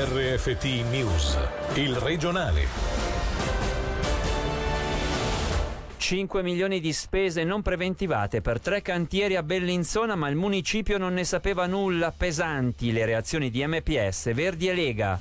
[0.00, 1.36] RFT News,
[1.74, 2.66] il regionale.
[5.96, 11.14] 5 milioni di spese non preventivate per tre cantieri a Bellinzona, ma il municipio non
[11.14, 12.14] ne sapeva nulla.
[12.16, 15.18] Pesanti le reazioni di MPS, Verdi e Lega.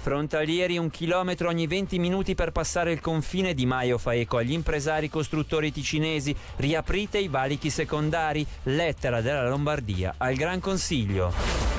[0.00, 4.50] Frontalieri un chilometro ogni 20 minuti per passare il confine Di Maio fa eco agli
[4.50, 6.34] impresari costruttori ticinesi.
[6.56, 8.44] Riaprite i valichi secondari.
[8.64, 11.71] Lettera della Lombardia al Gran Consiglio.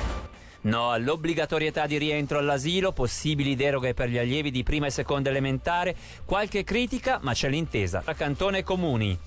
[0.64, 5.94] No all'obbligatorietà di rientro all'asilo, possibili deroghe per gli allievi di prima e seconda elementare,
[6.24, 9.18] qualche critica, ma c'è l'intesa tra cantone e comuni.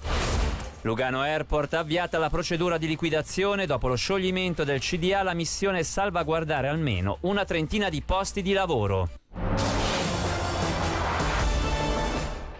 [0.81, 5.79] Lugano Airport ha avviata la procedura di liquidazione dopo lo scioglimento del CDA, la missione
[5.79, 9.09] è salvaguardare almeno una trentina di posti di lavoro.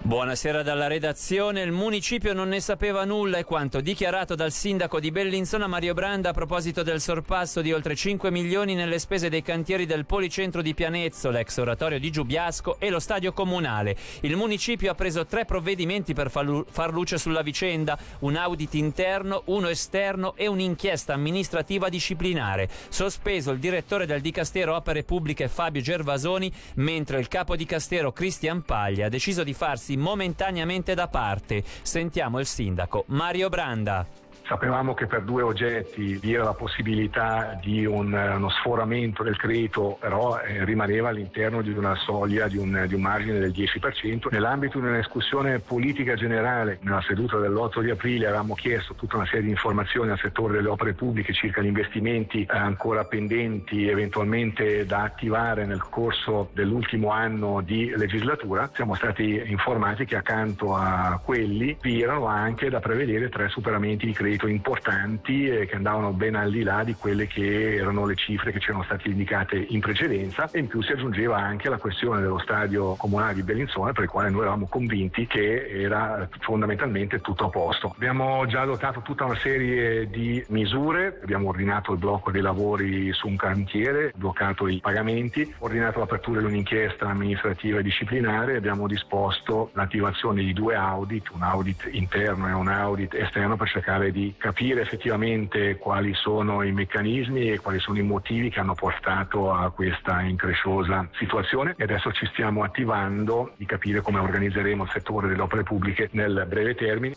[0.08, 1.64] Buonasera dalla redazione.
[1.64, 6.30] Il municipio non ne sapeva nulla e quanto dichiarato dal sindaco di Bellinzona Mario Branda
[6.30, 10.74] a proposito del sorpasso di oltre 5 milioni nelle spese dei cantieri del Policentro di
[10.74, 13.98] Pianezzo, l'ex oratorio di Giubiasco e lo stadio comunale.
[14.22, 19.68] Il municipio ha preso tre provvedimenti per far luce sulla vicenda, un audit interno, uno
[19.68, 22.70] esterno e un'inchiesta amministrativa disciplinare.
[22.88, 28.62] Sospeso il direttore del Dicastero Opere Pubbliche Fabio Gervasoni, mentre il capo di Castero Cristian
[28.62, 31.64] Paglia ha deciso di farsi momentaneamente da parte.
[31.82, 34.27] Sentiamo il sindaco Mario Branda.
[34.48, 39.98] Sapevamo che per due oggetti vi era la possibilità di un, uno sforamento del credito,
[40.00, 44.28] però eh, rimaneva all'interno di una soglia, di un, di un, margine del 10%.
[44.32, 49.42] Nell'ambito di una politica generale, nella seduta dell'8 di aprile avevamo chiesto tutta una serie
[49.42, 55.04] di informazioni al settore delle opere pubbliche circa gli investimenti eh, ancora pendenti, eventualmente da
[55.04, 58.70] attivare nel corso dell'ultimo anno di legislatura.
[58.74, 64.14] Siamo stati informati che accanto a quelli vi erano anche da prevedere tre superamenti di
[64.14, 68.16] credito credito importanti eh, che andavano ben al di là di quelle che erano le
[68.16, 70.50] cifre che ci erano state indicate in precedenza.
[70.52, 74.10] E in più si aggiungeva anche la questione dello stadio comunale di Bellinzona per il
[74.10, 77.94] quale noi eravamo convinti che era fondamentalmente tutto a posto.
[77.96, 83.28] Abbiamo già adottato tutta una serie di misure, abbiamo ordinato il blocco dei lavori su
[83.28, 90.44] un cantiere, bloccato i pagamenti, ordinato l'apertura di un'inchiesta amministrativa e disciplinare, abbiamo disposto l'attivazione
[90.44, 95.78] di due audit, un audit interno e un audit esterno per cercare di capire effettivamente
[95.78, 101.08] quali sono i meccanismi e quali sono i motivi che hanno portato a questa incresciosa
[101.14, 106.10] situazione e adesso ci stiamo attivando di capire come organizzeremo il settore delle opere pubbliche
[106.12, 107.16] nel breve termine.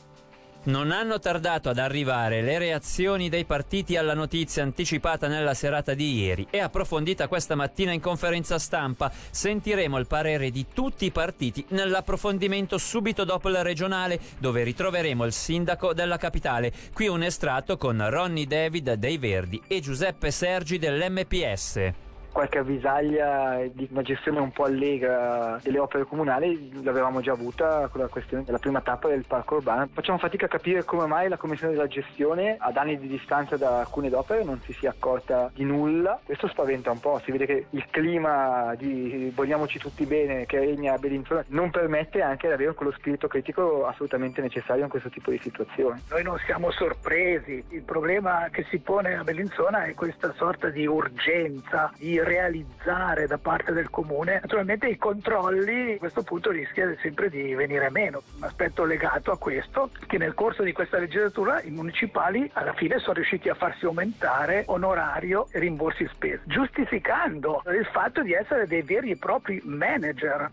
[0.62, 6.20] Non hanno tardato ad arrivare le reazioni dei partiti alla notizia anticipata nella serata di
[6.20, 9.10] ieri e approfondita questa mattina in conferenza stampa.
[9.30, 15.32] Sentiremo il parere di tutti i partiti nell'approfondimento subito dopo il regionale dove ritroveremo il
[15.32, 16.70] sindaco della capitale.
[16.92, 23.88] Qui un estratto con Ronny David dei Verdi e Giuseppe Sergi dell'MPS qualche avvisaglia di
[23.90, 28.58] una gestione un po' allegra delle opere comunali l'avevamo già avuta con la questione della
[28.58, 29.88] prima tappa del parco urbano.
[29.92, 33.80] Facciamo fatica a capire come mai la commissione della gestione ad anni di distanza da
[33.80, 36.20] alcune opere non si sia accorta di nulla.
[36.24, 40.94] Questo spaventa un po', si vede che il clima di vogliamoci tutti bene che regna
[40.94, 45.30] a Bellinzona non permette anche di avere quello spirito critico assolutamente necessario in questo tipo
[45.30, 46.02] di situazioni.
[46.10, 50.86] Noi non siamo sorpresi, il problema che si pone a Bellinzona è questa sorta di
[50.86, 57.28] urgenza, di realizzare da parte del comune, naturalmente i controlli a questo punto rischia sempre
[57.28, 58.22] di venire meno.
[58.36, 62.98] Un aspetto legato a questo che nel corso di questa legislatura i municipali alla fine
[62.98, 68.82] sono riusciti a farsi aumentare onorario e rimborsi spese, giustificando il fatto di essere dei
[68.82, 70.50] veri e propri manager.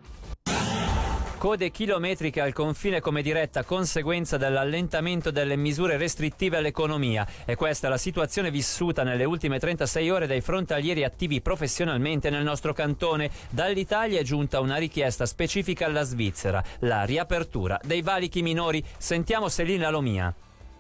[1.38, 7.28] Code chilometriche al confine come diretta conseguenza dell'allentamento delle misure restrittive all'economia.
[7.46, 12.44] E questa è la situazione vissuta nelle ultime 36 ore dai frontalieri attivi professionalmente nel
[12.44, 13.30] nostro cantone.
[13.52, 18.84] Dall'Italia è giunta una richiesta specifica alla Svizzera, la riapertura dei valichi minori.
[18.98, 20.34] Sentiamo Selina Lomia.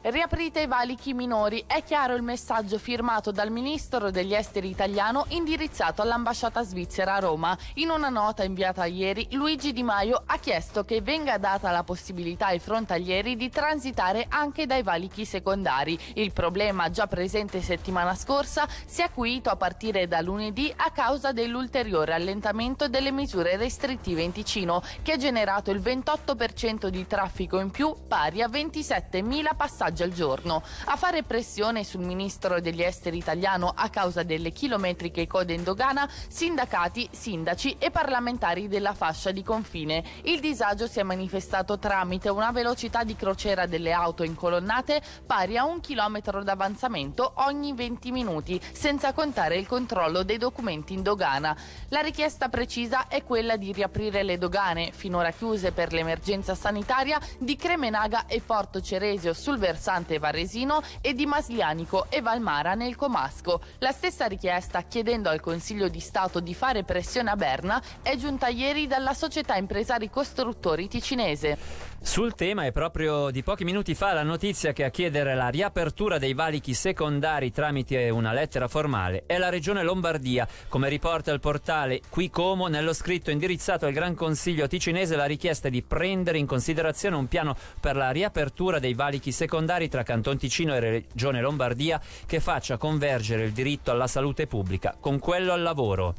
[0.10, 6.02] Riaprite i valichi minori, è chiaro il messaggio firmato dal ministro degli esteri italiano indirizzato
[6.02, 7.58] all'ambasciata svizzera a Roma.
[7.74, 12.46] In una nota inviata ieri, Luigi Di Maio ha chiesto che venga data la possibilità
[12.46, 16.00] ai frontalieri di transitare anche dai valichi secondari.
[16.14, 21.34] Il problema già presente settimana scorsa si è acuito a partire da lunedì a causa
[21.34, 27.72] dell'ulteriore allentamento delle misure restrittive in Ticino, che ha generato il 28% di traffico in
[27.72, 30.64] più, pari a 27.000 passaggi messaggi al giorno.
[30.86, 36.08] A fare pressione sul ministro degli esteri italiano a causa delle chilometriche code in dogana,
[36.28, 40.04] sindacati, sindaci e parlamentari della fascia di confine.
[40.24, 45.66] Il disagio si è manifestato tramite una velocità di crociera delle auto incolonnate pari a
[45.66, 51.56] un chilometro d'avanzamento ogni 20 minuti, senza contare il controllo dei documenti in dogana.
[51.90, 57.56] La richiesta precisa è quella di riaprire le dogane, finora chiuse per l'emergenza sanitaria, di
[57.56, 59.77] Cremenaga e Porto Ceresio sul versante
[60.20, 63.62] varesino e di Maslianico e Valmara nel Comasco.
[63.80, 68.48] La stessa richiesta, chiedendo al Consiglio di Stato di fare pressione a Berna, è giunta
[68.48, 71.86] ieri dalla società impresari costruttori ticinese.
[72.00, 76.20] Sul tema è proprio di pochi minuti fa la notizia che a chiedere la riapertura
[76.20, 82.02] dei valichi secondari tramite una lettera formale è la regione Lombardia, come riporta il portale
[82.08, 87.16] Qui Como nello scritto indirizzato al Gran Consiglio ticinese la richiesta di prendere in considerazione
[87.16, 89.32] un piano per la riapertura dei valichi
[89.68, 94.96] secondari tra Canton Ticino e regione Lombardia che faccia convergere il diritto alla salute pubblica
[94.98, 96.16] con quello al lavoro.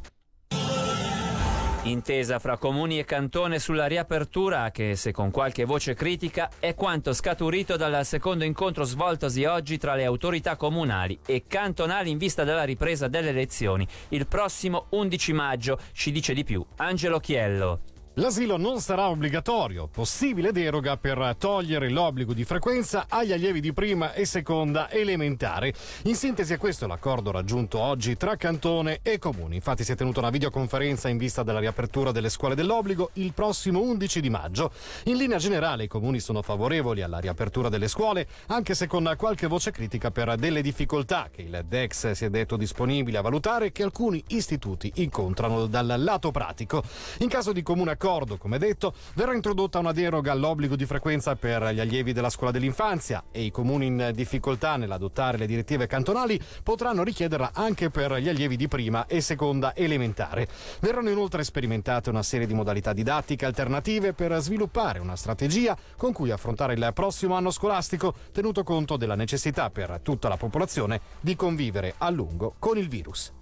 [1.84, 7.14] Intesa fra comuni e cantone sulla riapertura, che se con qualche voce critica, è quanto
[7.14, 12.64] scaturito dal secondo incontro svoltosi oggi tra le autorità comunali e cantonali in vista della
[12.64, 17.97] ripresa delle elezioni il prossimo 11 maggio, ci dice di più Angelo Chiello.
[18.18, 24.12] L'asilo non sarà obbligatorio, possibile deroga per togliere l'obbligo di frequenza agli allievi di prima
[24.12, 25.72] e seconda elementare.
[26.02, 29.54] In sintesi è questo l'accordo raggiunto oggi tra Cantone e Comuni.
[29.54, 33.82] Infatti si è tenuta una videoconferenza in vista della riapertura delle scuole dell'obbligo il prossimo
[33.82, 34.72] 11 di maggio.
[35.04, 39.46] In linea generale i comuni sono favorevoli alla riapertura delle scuole, anche se con qualche
[39.46, 43.84] voce critica per delle difficoltà che il DEX si è detto disponibile a valutare che
[43.84, 46.82] alcuni istituti incontrano dal lato pratico.
[47.18, 51.36] In caso di comune accordo accordo, come detto, verrà introdotta una deroga all'obbligo di frequenza
[51.36, 56.40] per gli allievi della scuola dell'infanzia e i comuni in difficoltà nell'adottare le direttive cantonali
[56.62, 60.48] potranno richiederla anche per gli allievi di prima e seconda elementare.
[60.80, 66.30] Verranno inoltre sperimentate una serie di modalità didattiche alternative per sviluppare una strategia con cui
[66.30, 71.94] affrontare il prossimo anno scolastico, tenuto conto della necessità per tutta la popolazione di convivere
[71.98, 73.32] a lungo con il virus.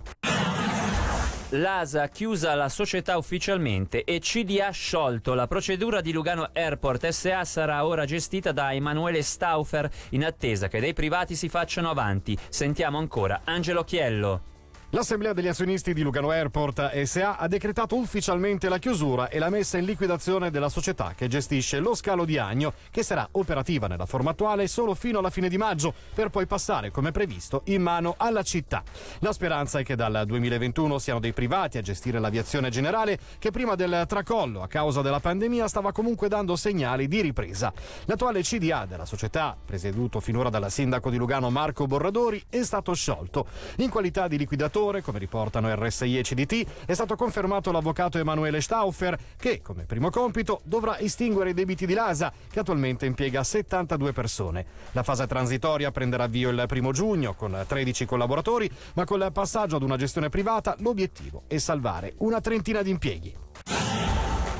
[1.57, 5.33] L'ASA chiusa la società ufficialmente e CDA sciolto.
[5.33, 10.81] La procedura di Lugano Airport SA sarà ora gestita da Emanuele Stauffer in attesa che
[10.81, 12.37] dei privati si facciano avanti.
[12.51, 14.56] Sentiamo ancora Angelo Chiello.
[14.97, 19.77] L'Assemblea degli azionisti di Lugano Airport SA ha decretato ufficialmente la chiusura e la messa
[19.77, 24.31] in liquidazione della società che gestisce lo scalo di Agno, che sarà operativa nella forma
[24.31, 28.43] attuale solo fino alla fine di maggio, per poi passare, come previsto, in mano alla
[28.43, 28.83] città.
[29.19, 33.75] La speranza è che dal 2021 siano dei privati a gestire l'aviazione generale, che prima
[33.75, 37.71] del tracollo a causa della pandemia stava comunque dando segnali di ripresa.
[38.07, 43.47] L'attuale CDA della società, presieduto finora dal sindaco di Lugano Marco Borradori, è stato sciolto.
[43.77, 49.19] In qualità di liquidatore come riportano RSI e CDT, è stato confermato l'avvocato Emanuele Stauffer
[49.37, 54.65] che, come primo compito, dovrà estinguere i debiti di Lasa, che attualmente impiega 72 persone.
[54.93, 59.83] La fase transitoria prenderà avvio il primo giugno con 13 collaboratori, ma col passaggio ad
[59.83, 63.76] una gestione privata l'obiettivo è salvare una trentina di impieghi.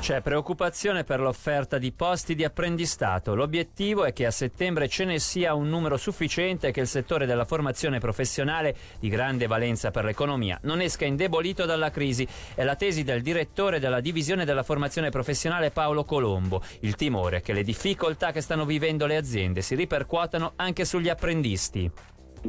[0.07, 3.35] C'è preoccupazione per l'offerta di posti di apprendistato.
[3.35, 7.25] L'obiettivo è che a settembre ce ne sia un numero sufficiente e che il settore
[7.25, 12.25] della formazione professionale di grande valenza per l'economia non esca indebolito dalla crisi.
[12.55, 16.63] È la tesi del direttore della divisione della formazione professionale Paolo Colombo.
[16.79, 21.09] Il timore è che le difficoltà che stanno vivendo le aziende si ripercuotano anche sugli
[21.09, 21.91] apprendisti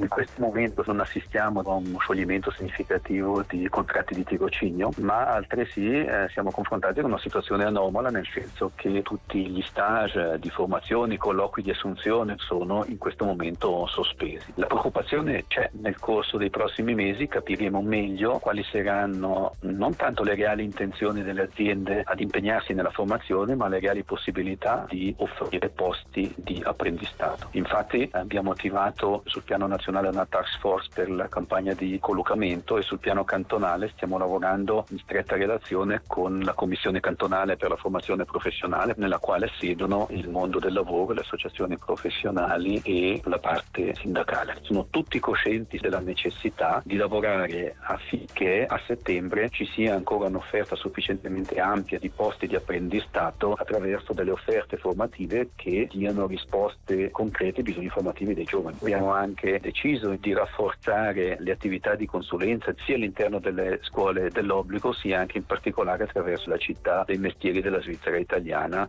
[0.02, 5.88] in questo momento non assistiamo a uno scioglimento significativo di contratti di tirocinio, ma altresì
[5.88, 11.14] eh, siamo confrontati con una situazione anomala nel senso che tutti gli stage di formazione,
[11.14, 14.52] i colloqui di assunzione sono in questo momento sospesi.
[14.54, 20.34] La preoccupazione c'è nel corso dei prossimi mesi, capiremo meglio quali saranno non tanto le
[20.34, 26.32] reali intenzioni delle aziende ad impegnarsi nella formazione, ma le reali possibilità di offrire posti
[26.36, 27.48] di apprendistato.
[27.52, 32.76] Infatti abbiamo attivato sul piano nazionale nazionale una task force per la campagna di collocamento
[32.76, 37.76] e sul piano cantonale stiamo lavorando in stretta relazione con la commissione cantonale per la
[37.76, 43.94] formazione professionale nella quale siedono il mondo del lavoro, le associazioni professionali e la parte
[43.94, 44.58] sindacale.
[44.62, 51.58] Sono tutti coscienti della necessità di lavorare affinché a settembre ci sia ancora un'offerta sufficientemente
[51.60, 57.88] ampia di posti di apprendistato attraverso delle offerte formative che diano risposte concrete ai bisogni
[57.88, 58.76] formativi dei giovani.
[58.80, 59.77] Abbiamo anche deciso
[60.18, 66.02] di rafforzare le attività di consulenza sia all'interno delle scuole dell'obbligo sia anche in particolare
[66.02, 68.88] attraverso la città dei mestieri della Svizzera italiana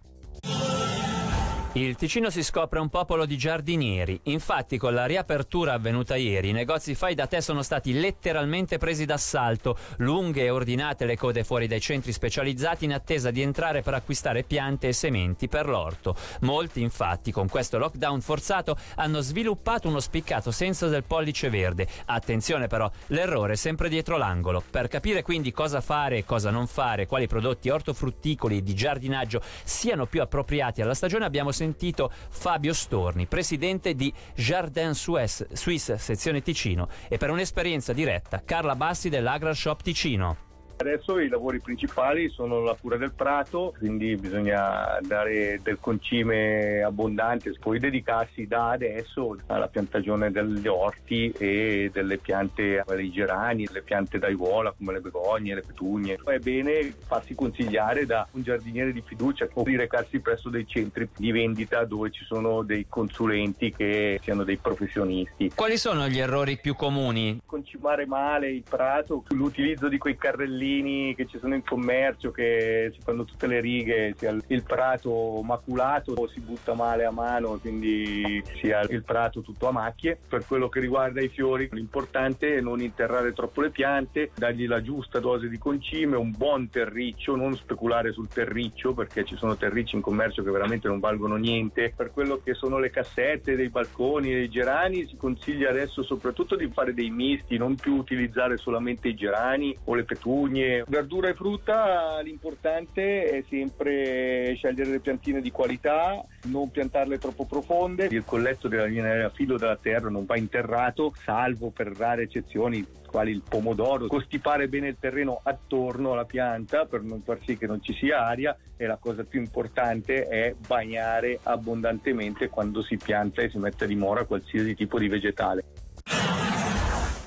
[1.80, 4.20] Il Ticino si scopre un popolo di giardinieri.
[4.24, 9.06] Infatti, con la riapertura avvenuta ieri, i negozi fai da te sono stati letteralmente presi
[9.06, 9.78] d'assalto.
[10.00, 14.44] Lunghe e ordinate le code fuori dai centri specializzati in attesa di entrare per acquistare
[14.44, 16.18] piante e sementi per l'orto.
[16.42, 21.88] Molti, infatti, con questo lockdown forzato, hanno sviluppato uno spiccato senso del pollice verde.
[22.08, 24.62] Attenzione però, l'errore è sempre dietro l'angolo.
[24.70, 29.42] Per capire quindi cosa fare e cosa non fare, quali prodotti ortofrutticoli e di giardinaggio
[29.64, 36.42] siano più appropriati alla stagione, abbiamo sentito sentito Fabio Storni, presidente di Jardin Suisse, sezione
[36.42, 40.49] Ticino, e per un'esperienza diretta Carla Bassi dell'Agrar Shop Ticino.
[40.82, 47.54] Adesso i lavori principali sono la cura del prato, quindi bisogna dare del concime abbondante,
[47.60, 54.20] poi dedicarsi da adesso alla piantagione degli orti e delle piante dei gerani, le piante
[54.20, 56.18] d'aiuola come le begogne, le petugne.
[56.24, 61.34] È bene farsi consigliare da un giardiniere di fiducia o recarsi presso dei centri di
[61.34, 65.52] vendita dove ci sono dei consulenti che siano dei professionisti.
[65.54, 67.42] Quali sono gli errori più comuni?
[67.46, 72.92] Concimare male il prato, l'utilizzo di quei carrellini pannellini che ci sono in commercio che
[72.94, 77.58] si fanno tutte le righe, sia il prato maculato o si butta male a mano,
[77.58, 80.18] quindi sia il prato tutto a macchie.
[80.28, 84.82] Per quello che riguarda i fiori, l'importante è non interrare troppo le piante, dargli la
[84.82, 89.96] giusta dose di concime, un buon terriccio, non speculare sul terriccio perché ci sono terricci
[89.96, 91.94] in commercio che veramente non valgono niente.
[91.96, 96.70] Per quello che sono le cassette dei balconi, dei gerani, si consiglia adesso soprattutto di
[96.72, 100.84] fare dei misti, non più utilizzare solamente i gerani o le petugne piantine.
[100.88, 108.08] Verdura e frutta l'importante è sempre scegliere le piantine di qualità, non piantarle troppo profonde.
[108.12, 113.32] Il colletto della linea filo della terra non va interrato, salvo per rare eccezioni quali
[113.32, 117.82] il pomodoro, costipare bene il terreno attorno alla pianta per non far sì che non
[117.82, 123.50] ci sia aria e la cosa più importante è bagnare abbondantemente quando si pianta e
[123.50, 125.64] si mette a dimora qualsiasi tipo di vegetale.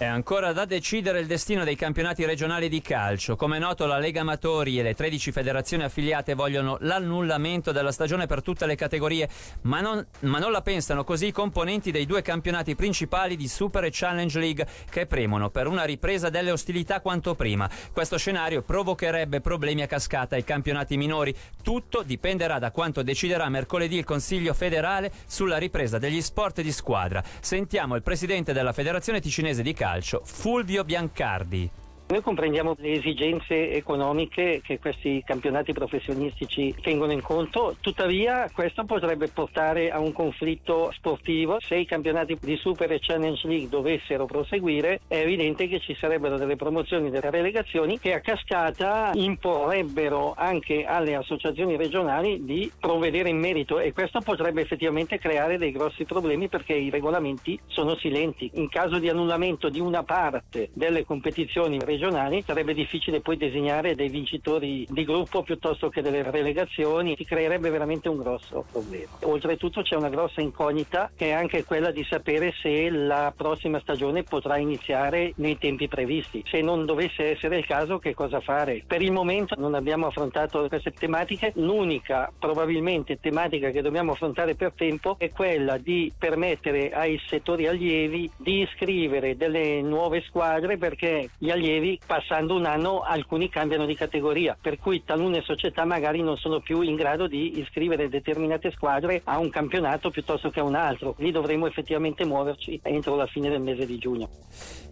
[0.03, 3.37] È ancora da decidere il destino dei campionati regionali di calcio.
[3.37, 8.27] Come è noto, la Lega Amatori e le 13 federazioni affiliate vogliono l'annullamento della stagione
[8.27, 9.29] per tutte le categorie,
[9.61, 13.85] ma non, ma non, la pensano così i componenti dei due campionati principali di Super
[13.85, 17.71] e Challenge League che premono per una ripresa delle ostilità quanto prima.
[17.93, 21.33] Questo scenario provocherebbe problemi a cascata ai campionati minori.
[21.63, 27.23] Tutto dipenderà da quanto deciderà mercoledì il Consiglio federale sulla ripresa degli sport di squadra.
[27.41, 31.71] Sentiamo il presidente della Federazione Ticinese di Calcio calcio, Fulvio Biancardi.
[32.13, 39.29] Noi comprendiamo le esigenze economiche che questi campionati professionistici tengono in conto, tuttavia questo potrebbe
[39.29, 41.57] portare a un conflitto sportivo.
[41.67, 46.37] Se i campionati di Super e Challenge League dovessero proseguire, è evidente che ci sarebbero
[46.37, 53.39] delle promozioni, delle relegazioni che a cascata imporrebbero anche alle associazioni regionali di provvedere in
[53.39, 58.51] merito e questo potrebbe effettivamente creare dei grossi problemi perché i regolamenti sono silenti.
[58.57, 63.95] In caso di annullamento di una parte delle competizioni regionali, regionali sarebbe difficile poi disegnare
[63.95, 69.19] dei vincitori di gruppo piuttosto che delle relegazioni, si creerebbe veramente un grosso problema.
[69.23, 74.25] Oltretutto c'è una grossa incognita che è anche quella di sapere se la prossima stagione
[74.25, 76.43] potrà iniziare nei tempi previsti.
[76.51, 78.83] Se non dovesse essere il caso che cosa fare?
[78.85, 84.73] Per il momento non abbiamo affrontato queste tematiche, l'unica probabilmente tematica che dobbiamo affrontare per
[84.75, 91.51] tempo è quella di permettere ai settori allievi di iscrivere delle nuove squadre perché gli
[91.51, 96.61] allievi passando un anno alcuni cambiano di categoria, per cui talune società magari non sono
[96.61, 101.15] più in grado di iscrivere determinate squadre a un campionato piuttosto che a un altro.
[101.19, 104.29] Lì dovremo effettivamente muoverci entro la fine del mese di giugno.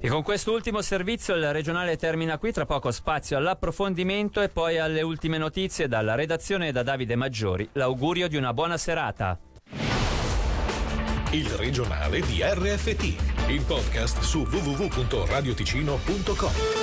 [0.01, 5.03] E con quest'ultimo servizio il regionale termina qui, tra poco spazio all'approfondimento e poi alle
[5.03, 7.69] ultime notizie dalla redazione e da Davide Maggiori.
[7.73, 9.39] L'augurio di una buona serata.
[11.33, 16.80] Il regionale di RFT, il podcast su www.radioticino.com.